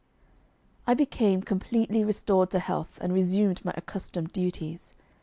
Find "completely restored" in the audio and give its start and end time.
1.43-2.49